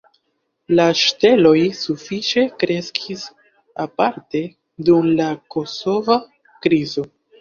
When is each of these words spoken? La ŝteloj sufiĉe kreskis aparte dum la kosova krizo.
La 0.77 0.85
ŝteloj 1.01 1.59
sufiĉe 1.79 2.45
kreskis 2.63 3.25
aparte 3.87 4.43
dum 4.89 5.11
la 5.21 5.29
kosova 5.57 6.17
krizo. 6.65 7.07